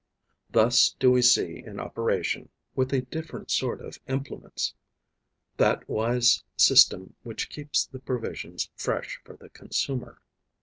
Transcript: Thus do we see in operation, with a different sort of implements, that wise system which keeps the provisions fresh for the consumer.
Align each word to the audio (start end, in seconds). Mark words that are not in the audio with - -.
Thus 0.49 0.95
do 0.99 1.11
we 1.11 1.21
see 1.21 1.61
in 1.63 1.79
operation, 1.79 2.49
with 2.75 2.91
a 2.91 3.01
different 3.01 3.51
sort 3.51 3.81
of 3.81 3.99
implements, 4.07 4.73
that 5.57 5.87
wise 5.87 6.43
system 6.57 7.13
which 7.21 7.51
keeps 7.51 7.85
the 7.85 7.99
provisions 7.99 8.71
fresh 8.75 9.21
for 9.23 9.35
the 9.37 9.49
consumer. 9.49 10.19